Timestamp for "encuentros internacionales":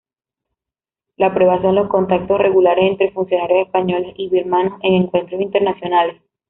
4.95-6.19